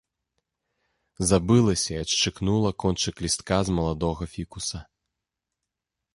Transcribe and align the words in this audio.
Забылася 1.31 1.91
і 1.93 1.99
адшчыкнула 2.05 2.71
кончык 2.85 3.15
лістка 3.27 3.57
з 3.69 3.77
маладога 3.77 4.23
фікуса. 4.35 4.79